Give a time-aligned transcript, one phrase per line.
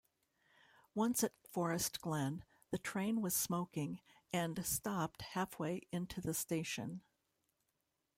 [0.95, 3.99] Once at Forest Glen the train was smoking
[4.33, 7.03] and stopped halfway into the station